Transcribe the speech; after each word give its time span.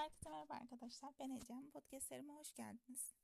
Herkese 0.00 0.30
merhaba 0.30 0.54
arkadaşlar. 0.54 1.14
Ben 1.18 1.30
Ecem. 1.30 1.70
Podcastlerime 1.70 2.32
hoş 2.32 2.54
geldiniz. 2.54 3.14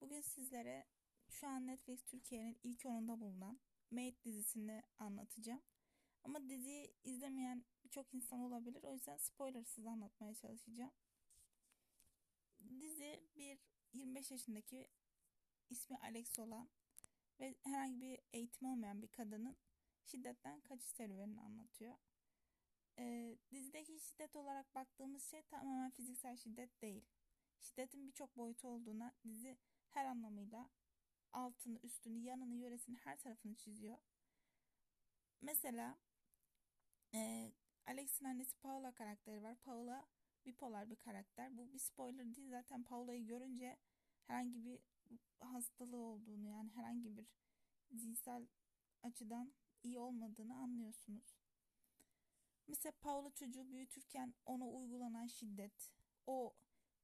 Bugün 0.00 0.20
sizlere 0.20 0.86
şu 1.28 1.46
an 1.46 1.66
Netflix 1.66 2.04
Türkiye'nin 2.04 2.58
ilk 2.62 2.86
onunda 2.86 3.20
bulunan 3.20 3.60
Made 3.90 4.24
dizisini 4.24 4.82
anlatacağım. 4.98 5.62
Ama 6.24 6.48
diziyi 6.48 6.94
izlemeyen 7.04 7.64
birçok 7.84 8.14
insan 8.14 8.40
olabilir. 8.40 8.82
O 8.82 8.94
yüzden 8.94 9.16
spoilersız 9.16 9.86
anlatmaya 9.86 10.34
çalışacağım. 10.34 10.92
Dizi 12.80 13.20
bir 13.36 13.58
25 13.92 14.30
yaşındaki 14.30 14.88
ismi 15.70 15.96
Alex 15.96 16.38
olan 16.38 16.68
ve 17.40 17.54
herhangi 17.62 18.00
bir 18.00 18.20
eğitim 18.32 18.68
olmayan 18.68 19.02
bir 19.02 19.08
kadının 19.08 19.56
şiddetten 20.04 20.60
kaçış 20.60 20.90
serüvenini 20.90 21.40
anlatıyor. 21.40 21.96
E, 22.98 23.36
dizideki 23.52 24.00
şiddet 24.00 24.36
olarak 24.36 24.74
baktığımız 24.74 25.30
şey 25.30 25.42
tamamen 25.42 25.90
fiziksel 25.90 26.36
şiddet 26.36 26.82
değil. 26.82 27.04
Şiddetin 27.60 28.06
birçok 28.06 28.36
boyutu 28.36 28.68
olduğuna 28.68 29.14
dizi 29.24 29.58
her 29.88 30.04
anlamıyla 30.04 30.70
altını, 31.32 31.78
üstünü, 31.82 32.18
yanını, 32.18 32.54
yöresini, 32.54 32.96
her 32.96 33.18
tarafını 33.18 33.54
çiziyor. 33.54 33.98
Mesela 35.40 35.98
e, 37.14 37.52
Alex'in 37.86 38.24
annesi 38.24 38.56
Paula 38.56 38.92
karakteri 38.92 39.42
var. 39.42 39.54
Paula 39.54 40.06
bipolar 40.46 40.90
bir 40.90 40.96
karakter. 40.96 41.56
Bu 41.56 41.72
bir 41.72 41.78
spoiler 41.78 42.34
değil. 42.34 42.50
Zaten 42.50 42.82
Paula'yı 42.82 43.26
görünce 43.26 43.76
herhangi 44.26 44.64
bir 44.64 44.80
hastalığı 45.40 45.96
olduğunu 45.96 46.46
yani 46.46 46.70
herhangi 46.70 47.16
bir 47.16 47.26
zihinsel 47.90 48.46
açıdan 49.02 49.52
iyi 49.82 49.98
olmadığını 49.98 50.56
anlıyorsunuz. 50.56 51.38
Mesela 52.68 52.92
Paula 53.00 53.30
çocuğu 53.30 53.70
büyütürken 53.70 54.34
ona 54.46 54.68
uygulanan 54.68 55.26
şiddet, 55.26 55.92
o 56.26 56.54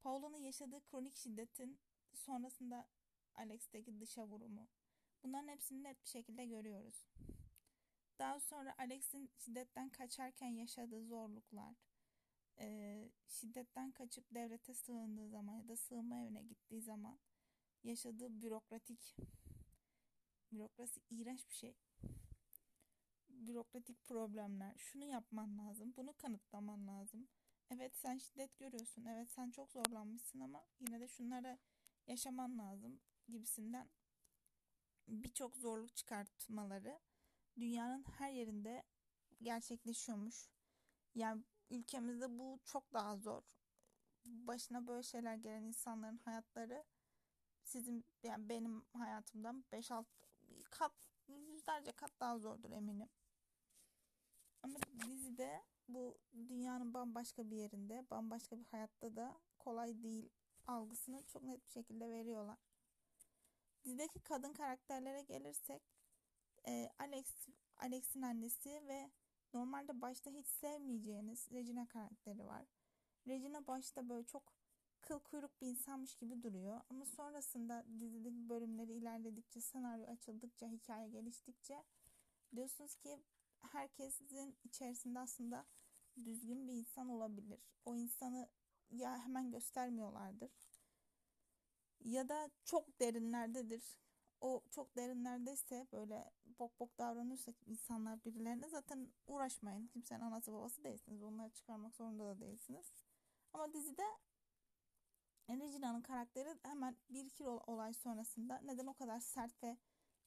Paula'nın 0.00 0.38
yaşadığı 0.38 0.84
kronik 0.84 1.16
şiddetin 1.16 1.78
sonrasında 2.14 2.88
Alex'teki 3.34 4.00
dışa 4.00 4.26
vurumu. 4.26 4.68
Bunların 5.22 5.48
hepsini 5.48 5.82
net 5.82 6.02
bir 6.04 6.08
şekilde 6.08 6.46
görüyoruz. 6.46 7.06
Daha 8.18 8.40
sonra 8.40 8.74
Alex'in 8.78 9.30
şiddetten 9.38 9.88
kaçarken 9.88 10.48
yaşadığı 10.48 11.04
zorluklar, 11.04 11.74
e, 12.58 13.08
şiddetten 13.26 13.92
kaçıp 13.92 14.34
devlete 14.34 14.74
sığındığı 14.74 15.28
zaman 15.28 15.54
ya 15.54 15.68
da 15.68 15.76
sığınma 15.76 16.18
evine 16.18 16.42
gittiği 16.42 16.82
zaman 16.82 17.18
yaşadığı 17.84 18.42
bürokratik, 18.42 19.16
bürokrasi 20.52 21.00
iğrenç 21.10 21.48
bir 21.48 21.54
şey 21.54 21.74
bürokratik 23.46 24.04
problemler. 24.04 24.74
Şunu 24.78 25.04
yapman 25.04 25.58
lazım. 25.58 25.94
Bunu 25.96 26.16
kanıtlaman 26.16 26.86
lazım. 26.86 27.28
Evet 27.70 27.96
sen 27.96 28.18
şiddet 28.18 28.58
görüyorsun. 28.58 29.04
Evet 29.04 29.30
sen 29.30 29.50
çok 29.50 29.72
zorlanmışsın 29.72 30.40
ama 30.40 30.64
yine 30.80 31.00
de 31.00 31.08
şunları 31.08 31.58
yaşaman 32.06 32.58
lazım 32.58 33.00
gibisinden 33.28 33.90
birçok 35.08 35.56
zorluk 35.56 35.96
çıkartmaları 35.96 37.00
dünyanın 37.60 38.04
her 38.18 38.30
yerinde 38.30 38.82
gerçekleşiyormuş. 39.42 40.48
Yani 41.14 41.44
ülkemizde 41.70 42.38
bu 42.38 42.60
çok 42.64 42.92
daha 42.92 43.16
zor. 43.16 43.42
Başına 44.24 44.86
böyle 44.86 45.02
şeyler 45.02 45.34
gelen 45.34 45.62
insanların 45.62 46.18
hayatları 46.24 46.84
sizin 47.62 48.04
yani 48.22 48.48
benim 48.48 48.84
hayatımdan 48.92 49.64
5-6 49.72 50.04
kat 50.70 50.92
yüzlerce 51.28 51.92
kat 51.92 52.20
daha 52.20 52.38
zordur 52.38 52.70
eminim. 52.70 53.08
Ama 54.62 54.78
dizide 55.06 55.64
bu 55.88 56.18
dünyanın 56.74 56.94
bambaşka 56.94 57.50
bir 57.50 57.56
yerinde, 57.56 58.06
bambaşka 58.10 58.58
bir 58.58 58.64
hayatta 58.64 59.16
da 59.16 59.40
kolay 59.58 60.02
değil 60.02 60.28
algısını 60.66 61.22
çok 61.26 61.42
net 61.42 61.66
bir 61.66 61.70
şekilde 61.70 62.10
veriyorlar. 62.10 62.58
Dizideki 63.84 64.20
kadın 64.20 64.52
karakterlere 64.52 65.22
gelirsek 65.22 65.82
e, 66.66 66.90
Alex, 66.98 67.48
Alex'in 67.76 68.22
annesi 68.22 68.70
ve 68.88 69.10
normalde 69.52 70.00
başta 70.00 70.30
hiç 70.30 70.46
sevmeyeceğiniz 70.46 71.52
Regina 71.52 71.86
karakteri 71.86 72.46
var. 72.46 72.64
Regina 73.26 73.66
başta 73.66 74.08
böyle 74.08 74.26
çok 74.26 74.52
kıl 75.00 75.18
kuyruk 75.18 75.60
bir 75.60 75.66
insanmış 75.66 76.16
gibi 76.16 76.42
duruyor. 76.42 76.80
Ama 76.90 77.04
sonrasında 77.04 77.84
dizideki 77.98 78.48
bölümleri 78.48 78.92
ilerledikçe, 78.92 79.60
senaryo 79.60 80.06
açıldıkça, 80.06 80.66
hikaye 80.66 81.08
geliştikçe 81.08 81.84
diyorsunuz 82.56 82.94
ki 82.94 83.18
herkesin 83.60 84.56
içerisinde 84.64 85.18
aslında 85.18 85.66
düzgün 86.24 86.68
bir 86.68 86.72
insan 86.72 87.08
olabilir. 87.08 87.60
O 87.84 87.96
insanı 87.96 88.48
ya 88.90 89.18
hemen 89.18 89.50
göstermiyorlardır 89.50 90.50
ya 92.04 92.28
da 92.28 92.50
çok 92.64 93.00
derinlerdedir. 93.00 93.98
O 94.40 94.62
çok 94.70 94.96
derinlerdeyse 94.96 95.86
böyle 95.92 96.32
bok 96.58 96.80
bok 96.80 96.98
davranırsa 96.98 97.52
insanlar 97.66 98.24
birilerine 98.24 98.68
zaten 98.68 99.12
uğraşmayın. 99.26 99.86
Kimsenin 99.86 100.20
anası 100.20 100.52
babası 100.52 100.84
değilsiniz. 100.84 101.22
Onları 101.22 101.50
çıkarmak 101.50 101.94
zorunda 101.94 102.24
da 102.24 102.40
değilsiniz. 102.40 102.92
Ama 103.52 103.72
dizide 103.72 104.02
Regina'nın 105.50 106.00
karakteri 106.00 106.58
hemen 106.62 106.96
bir 107.10 107.24
iki 107.24 107.44
olay 107.46 107.94
sonrasında 107.94 108.60
neden 108.64 108.86
o 108.86 108.94
kadar 108.94 109.20
sert 109.20 109.62
ve 109.62 109.76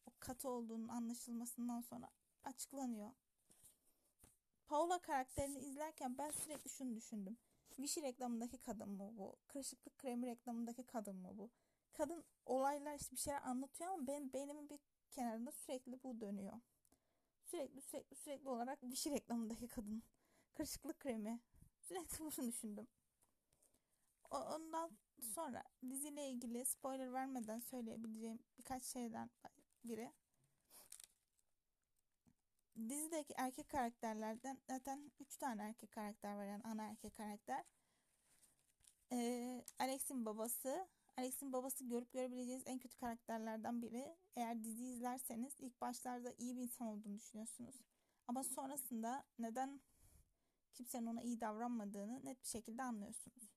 o 0.05 0.11
katı 0.19 0.49
olduğunun 0.49 0.87
anlaşılmasından 0.87 1.81
sonra 1.81 2.09
açıklanıyor. 2.43 3.11
Paula 4.67 4.99
karakterini 4.99 5.59
izlerken 5.59 6.17
ben 6.17 6.31
sürekli 6.31 6.69
şunu 6.69 6.95
düşündüm. 6.95 7.37
Vichy 7.79 8.01
reklamındaki 8.01 8.57
kadın 8.57 8.89
mı 8.89 9.17
bu? 9.17 9.35
Kırışıklık 9.47 9.97
kremi 9.97 10.27
reklamındaki 10.27 10.83
kadın 10.83 11.15
mı 11.15 11.37
bu? 11.37 11.49
Kadın 11.93 12.23
olaylar 12.45 12.95
işte 12.95 13.11
bir 13.15 13.21
şeyler 13.21 13.41
anlatıyor 13.41 13.91
ama 13.91 14.07
benim 14.07 14.33
beynimin 14.33 14.69
bir 14.69 14.79
kenarında 15.11 15.51
sürekli 15.51 16.03
bu 16.03 16.21
dönüyor. 16.21 16.53
Sürekli 17.43 17.81
sürekli 17.81 18.15
sürekli 18.15 18.49
olarak 18.49 18.83
Vichy 18.83 19.15
reklamındaki 19.15 19.67
kadın. 19.67 20.03
Kırışıklık 20.53 20.99
kremi. 20.99 21.39
Sürekli 21.81 22.19
bunu 22.19 22.47
düşündüm. 22.47 22.87
Ondan 24.31 24.97
sonra 25.21 25.63
diziyle 25.89 26.29
ilgili 26.29 26.65
spoiler 26.65 27.13
vermeden 27.13 27.59
söyleyebileceğim 27.59 28.39
birkaç 28.57 28.83
şeyden 28.83 29.29
biri 29.83 30.13
dizideki 32.89 33.33
erkek 33.37 33.69
karakterlerden 33.69 34.57
zaten 34.67 35.11
3 35.19 35.37
tane 35.37 35.63
erkek 35.63 35.91
karakter 35.91 36.35
var 36.35 36.45
yani 36.45 36.63
ana 36.63 36.83
erkek 36.83 37.15
karakter. 37.15 37.63
Ee, 39.11 39.65
Alex'in 39.79 40.25
babası. 40.25 40.87
Alex'in 41.17 41.53
babası 41.53 41.83
görüp 41.87 42.13
görebileceğiniz 42.13 42.67
en 42.67 42.79
kötü 42.79 42.97
karakterlerden 42.97 43.81
biri. 43.81 44.15
Eğer 44.35 44.63
dizi 44.63 44.85
izlerseniz 44.85 45.55
ilk 45.59 45.81
başlarda 45.81 46.33
iyi 46.37 46.55
bir 46.55 46.61
insan 46.61 46.87
olduğunu 46.87 47.17
düşünüyorsunuz. 47.17 47.75
Ama 48.27 48.43
sonrasında 48.43 49.23
neden 49.39 49.81
kimsenin 50.73 51.05
ona 51.05 51.21
iyi 51.21 51.41
davranmadığını 51.41 52.25
net 52.25 52.43
bir 52.43 52.47
şekilde 52.47 52.83
anlıyorsunuz. 52.83 53.51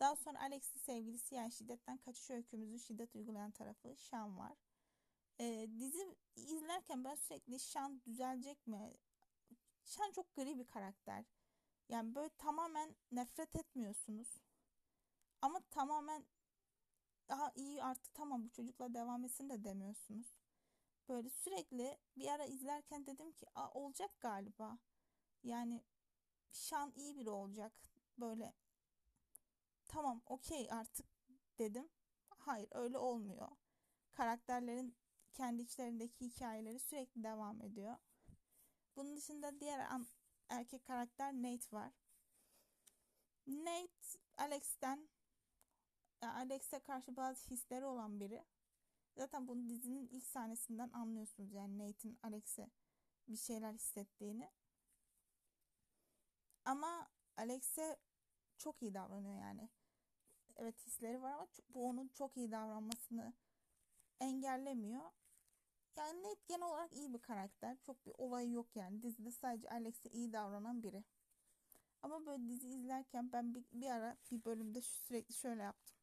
Daha 0.00 0.16
sonra 0.16 0.40
Alex'in 0.40 0.78
sevgilisi 0.78 1.34
yani 1.34 1.52
şiddetten 1.52 1.96
kaçış 1.96 2.30
öykümüzü 2.30 2.78
şiddet 2.78 3.14
uygulayan 3.14 3.50
tarafı 3.50 3.96
Sean 3.96 4.38
var. 4.38 4.56
Ee, 5.40 5.68
dizi 5.78 6.16
izlerken 6.36 7.04
ben 7.04 7.14
sürekli 7.14 7.60
Şan 7.60 8.02
düzelecek 8.04 8.66
mi? 8.66 8.94
Şan 9.84 10.12
çok 10.12 10.34
gri 10.34 10.58
bir 10.58 10.66
karakter. 10.66 11.24
Yani 11.88 12.14
böyle 12.14 12.30
tamamen 12.38 12.96
nefret 13.12 13.56
etmiyorsunuz. 13.56 14.28
Ama 15.42 15.60
tamamen 15.70 16.26
daha 17.28 17.52
iyi 17.54 17.82
artık 17.82 18.14
tamam 18.14 18.44
bu 18.44 18.50
çocukla 18.50 18.94
devam 18.94 19.24
etsin 19.24 19.48
de 19.50 19.64
demiyorsunuz. 19.64 20.26
Böyle 21.08 21.30
sürekli 21.30 21.98
bir 22.16 22.28
ara 22.28 22.44
izlerken 22.44 23.06
dedim 23.06 23.32
ki 23.32 23.46
Aa, 23.54 23.70
olacak 23.70 24.10
galiba. 24.20 24.78
Yani 25.42 25.84
Şan 26.52 26.92
iyi 26.96 27.16
biri 27.16 27.30
olacak. 27.30 27.72
Böyle 28.18 28.52
tamam 29.88 30.22
okey 30.26 30.68
artık 30.72 31.06
dedim. 31.58 31.88
Hayır 32.38 32.68
öyle 32.72 32.98
olmuyor. 32.98 33.48
Karakterlerin 34.12 34.96
kendi 35.38 35.62
içlerindeki 35.62 36.24
hikayeleri 36.24 36.78
sürekli 36.78 37.22
devam 37.22 37.62
ediyor. 37.62 37.96
Bunun 38.96 39.16
dışında 39.16 39.60
diğer 39.60 39.90
erkek 40.48 40.84
karakter 40.84 41.34
Nate 41.34 41.72
var. 41.72 41.92
Nate 43.46 44.18
Alex'ten 44.36 45.08
Alex'e 46.22 46.78
karşı 46.78 47.16
bazı 47.16 47.50
hisleri 47.50 47.84
olan 47.84 48.20
biri. 48.20 48.44
Zaten 49.16 49.48
bunu 49.48 49.68
dizinin 49.68 50.08
ilk 50.08 50.26
sahnesinden 50.26 50.90
anlıyorsunuz 50.92 51.52
yani 51.52 51.78
Nate'in 51.78 52.18
Alex'e 52.22 52.70
bir 53.28 53.36
şeyler 53.36 53.72
hissettiğini. 53.72 54.50
Ama 56.64 57.10
Alex'e 57.36 57.96
çok 58.56 58.82
iyi 58.82 58.94
davranıyor 58.94 59.34
yani. 59.34 59.68
Evet 60.56 60.86
hisleri 60.86 61.22
var 61.22 61.32
ama 61.32 61.48
bu 61.68 61.88
onun 61.88 62.08
çok 62.08 62.36
iyi 62.36 62.50
davranmasını 62.50 63.34
engellemiyor. 64.20 65.17
Yani 65.96 66.22
Nate 66.22 66.42
genel 66.48 66.68
olarak 66.68 66.92
iyi 66.92 67.14
bir 67.14 67.18
karakter. 67.18 67.76
Çok 67.86 68.06
bir 68.06 68.12
olayı 68.18 68.50
yok 68.50 68.76
yani. 68.76 69.02
Dizide 69.02 69.30
sadece 69.30 69.68
Alex'e 69.70 70.10
iyi 70.10 70.32
davranan 70.32 70.82
biri. 70.82 71.04
Ama 72.02 72.26
böyle 72.26 72.48
dizi 72.48 72.68
izlerken 72.68 73.32
ben 73.32 73.54
bir, 73.54 73.64
bir 73.72 73.90
ara 73.90 74.16
bir 74.30 74.44
bölümde 74.44 74.80
sürekli 74.82 75.34
şöyle 75.34 75.62
yaptım. 75.62 75.96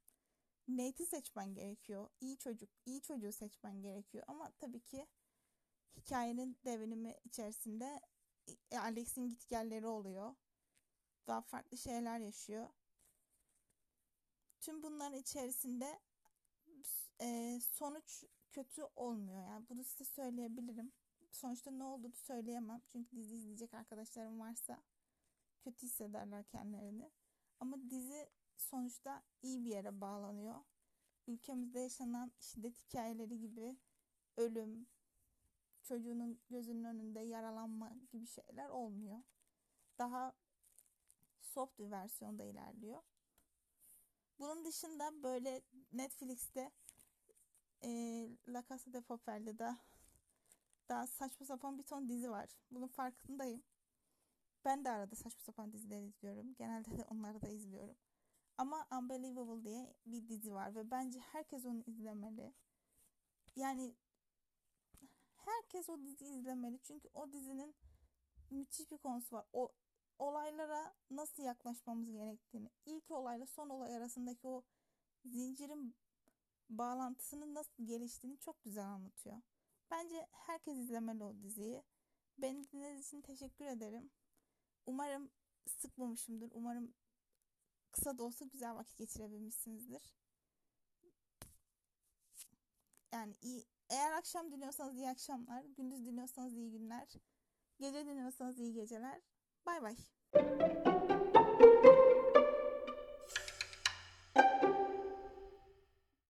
Nate'i 0.67 1.05
seçmen 1.05 1.53
gerekiyor. 1.53 2.09
İyi 2.21 2.37
çocuk, 2.37 2.69
iyi 2.85 3.01
çocuğu 3.01 3.31
seçmen 3.31 3.81
gerekiyor. 3.81 4.23
Ama 4.27 4.51
tabii 4.51 4.79
ki 4.79 5.07
hikayenin 5.97 6.57
devinimi 6.65 7.15
içerisinde 7.23 8.01
e, 8.71 8.79
Alex'in 8.79 9.29
gitgelleri 9.29 9.87
oluyor. 9.87 10.35
Daha 11.27 11.41
farklı 11.41 11.77
şeyler 11.77 12.19
yaşıyor. 12.19 12.69
Tüm 14.61 14.83
bunların 14.83 15.19
içerisinde 15.19 15.99
sonuç 17.59 18.23
kötü 18.51 18.83
olmuyor. 18.95 19.43
Yani 19.43 19.69
bunu 19.69 19.83
size 19.83 20.05
söyleyebilirim. 20.05 20.91
Sonuçta 21.31 21.71
ne 21.71 21.83
olduğunu 21.83 22.15
söyleyemem. 22.15 22.81
Çünkü 22.87 23.17
dizi 23.17 23.35
izleyecek 23.35 23.73
arkadaşlarım 23.73 24.39
varsa 24.39 24.83
kötü 25.61 25.85
hissederler 25.85 26.43
kendilerini. 26.43 27.11
Ama 27.59 27.89
dizi 27.89 28.29
sonuçta 28.57 29.23
iyi 29.41 29.65
bir 29.65 29.69
yere 29.69 30.01
bağlanıyor. 30.01 30.63
Ülkemizde 31.27 31.79
yaşanan 31.79 32.31
şiddet 32.39 32.77
hikayeleri 32.77 33.39
gibi 33.39 33.77
ölüm, 34.37 34.87
çocuğunun 35.83 36.39
gözünün 36.49 36.83
önünde 36.83 37.19
yaralanma 37.19 37.93
gibi 38.11 38.27
şeyler 38.27 38.69
olmuyor. 38.69 39.23
Daha 39.97 40.33
soft 41.41 41.79
bir 41.79 41.91
versiyonda 41.91 42.43
ilerliyor. 42.43 43.01
Bunun 44.39 44.65
dışında 44.65 45.23
böyle 45.23 45.61
Netflix'te 45.93 46.71
e, 47.83 47.89
La 48.47 48.63
Casa 48.69 48.93
de 48.93 49.01
Papel'de 49.01 49.59
da 49.59 49.77
daha 50.89 51.07
saçma 51.07 51.45
sapan 51.45 51.77
bir 51.77 51.83
ton 51.83 52.09
dizi 52.09 52.31
var. 52.31 52.49
Bunun 52.71 52.87
farkındayım. 52.87 53.63
Ben 54.65 54.85
de 54.85 54.89
arada 54.89 55.15
saçma 55.15 55.41
sapan 55.41 55.73
diziler 55.73 56.01
izliyorum. 56.01 56.55
Genelde 56.55 56.97
de 56.97 57.05
onları 57.05 57.41
da 57.41 57.47
izliyorum. 57.47 57.95
Ama 58.57 58.87
Unbelievable 58.91 59.63
diye 59.63 59.93
bir 60.05 60.27
dizi 60.27 60.53
var 60.53 60.75
ve 60.75 60.91
bence 60.91 61.19
herkes 61.19 61.65
onu 61.65 61.83
izlemeli. 61.87 62.53
Yani 63.55 63.95
herkes 65.35 65.89
o 65.89 66.03
diziyi 66.03 66.39
izlemeli. 66.39 66.79
Çünkü 66.83 67.09
o 67.13 67.31
dizinin 67.31 67.75
müthiş 68.49 68.91
bir 68.91 68.97
konusu 68.97 69.35
var. 69.35 69.45
O 69.53 69.71
olaylara 70.19 70.93
nasıl 71.09 71.43
yaklaşmamız 71.43 72.11
gerektiğini, 72.11 72.69
ilk 72.85 73.11
olayla 73.11 73.45
son 73.45 73.69
olay 73.69 73.95
arasındaki 73.95 74.47
o 74.47 74.63
zincirin 75.25 75.95
bağlantısının 76.69 77.55
nasıl 77.55 77.85
geliştiğini 77.85 78.39
çok 78.39 78.63
güzel 78.63 78.85
anlatıyor. 78.85 79.41
Bence 79.91 80.27
herkes 80.31 80.77
izlemeli 80.77 81.23
o 81.23 81.41
diziyi. 81.41 81.83
Beni 82.37 82.63
dinlediğiniz 82.71 83.07
için 83.07 83.21
teşekkür 83.21 83.65
ederim. 83.65 84.11
Umarım 84.85 85.31
sıkmamışımdır. 85.67 86.51
Umarım 86.53 86.93
kısa 87.91 88.17
da 88.17 88.23
olsa 88.23 88.45
güzel 88.45 88.75
vakit 88.75 88.97
geçirebilmişsinizdir. 88.97 90.15
Yani 93.13 93.35
iyi, 93.41 93.65
eğer 93.89 94.11
akşam 94.11 94.51
dinliyorsanız 94.51 94.97
iyi 94.97 95.09
akşamlar, 95.09 95.63
gündüz 95.63 96.05
dinliyorsanız 96.05 96.57
iyi 96.57 96.71
günler, 96.71 97.13
gece 97.79 98.05
dinliyorsanız 98.05 98.59
iyi 98.59 98.73
geceler. 98.73 99.21
Bay 99.65 99.81
bay. 99.81 99.95